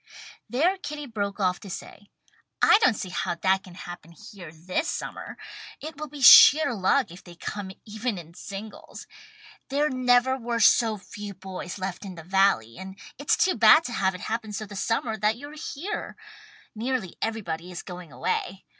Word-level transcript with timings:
There 0.49 0.77
Kitty 0.79 1.05
broke 1.05 1.39
off 1.39 1.59
to 1.59 1.69
say 1.69 2.07
"I 2.59 2.79
don't 2.79 2.95
see 2.95 3.09
how 3.09 3.35
that 3.35 3.61
can 3.63 3.75
happen 3.75 4.13
here 4.13 4.51
this 4.51 4.89
summer. 4.89 5.37
It 5.79 5.95
will 5.99 6.07
be 6.07 6.23
sheer 6.23 6.73
luck 6.73 7.11
if 7.11 7.23
they 7.23 7.35
come 7.35 7.69
even 7.85 8.17
in 8.17 8.33
singles. 8.33 9.05
There 9.69 9.91
never 9.91 10.37
were 10.39 10.59
so 10.59 10.97
few 10.97 11.35
boys 11.35 11.77
left 11.77 12.03
in 12.03 12.15
the 12.15 12.23
Valley, 12.23 12.79
and 12.79 12.97
it's 13.19 13.37
too 13.37 13.53
bad 13.53 13.83
to 13.83 13.91
have 13.91 14.15
it 14.15 14.21
happen 14.21 14.51
so 14.53 14.65
the 14.65 14.75
summer 14.75 15.17
that 15.17 15.37
you're 15.37 15.53
here. 15.53 16.15
Nearly 16.73 17.15
everybody 17.21 17.71
is 17.71 17.83
going 17.83 18.11
away. 18.11 18.65